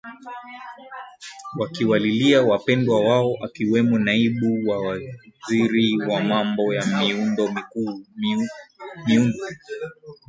wakiwalilia 1.57 2.41
wapendwa 2.41 3.01
wao 3.09 3.33
akiwemo 3.45 3.99
naibu 3.99 4.69
wa 4.69 4.79
waziri 4.81 5.97
wa 6.07 6.21
mambo 6.23 6.73
ya 6.73 6.85
miundo 6.85 7.53
miundu 9.05 9.47